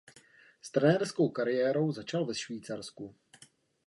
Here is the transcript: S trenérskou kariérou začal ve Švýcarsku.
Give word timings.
S 0.61 0.71
trenérskou 0.71 1.29
kariérou 1.31 1.91
začal 1.91 2.25
ve 2.25 2.35
Švýcarsku. 2.35 3.15